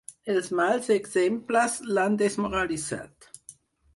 [0.33, 3.29] Els mals exemples l'han desmoralitzat.